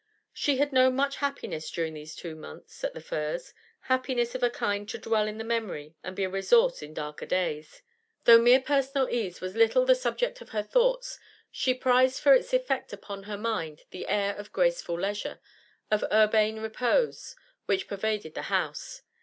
She 0.33 0.57
had 0.57 0.73
known 0.73 0.95
much 0.95 1.17
happiness 1.17 1.69
during 1.69 1.93
these 1.93 2.15
two 2.15 2.33
months 2.35 2.83
at 2.83 2.95
The 2.95 3.01
Firs, 3.01 3.53
happiness 3.81 4.33
of 4.33 4.41
a 4.41 4.49
kind 4.49 4.89
to 4.89 4.97
dwell 4.97 5.27
in 5.27 5.37
the 5.37 5.43
memory 5.43 5.95
and 6.03 6.15
be 6.15 6.23
a 6.23 6.27
resource 6.29 6.81
in 6.81 6.95
darker 6.95 7.27
days. 7.27 7.83
Though 8.23 8.41
mere 8.41 8.61
personal 8.61 9.07
ease 9.11 9.41
was 9.41 9.55
little 9.55 9.85
the 9.85 9.93
subject 9.93 10.41
of 10.41 10.49
her 10.49 10.63
thoughts, 10.63 11.19
she 11.51 11.75
prized 11.75 12.19
for 12.19 12.33
its 12.33 12.51
effect 12.51 12.91
upon 12.91 13.25
her 13.25 13.37
mind 13.37 13.81
the 13.91 14.07
air 14.07 14.35
of 14.35 14.51
graceful 14.51 14.99
leisure, 14.99 15.39
of 15.91 16.03
urbane 16.11 16.59
repose, 16.61 17.35
which 17.67 17.87
pervaded 17.87 18.33
the 18.33 18.41
house. 18.49 19.03